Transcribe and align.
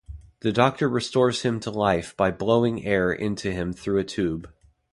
The 0.39 0.51
doctor 0.51 0.89
restores 0.89 1.43
him 1.43 1.59
to 1.59 1.69
life 1.69 2.17
by 2.17 2.31
blowing 2.31 2.83
air 2.87 3.13
into 3.13 3.51
him 3.51 3.71
through 3.71 3.99
a 3.99 4.03
tube. 4.03 4.51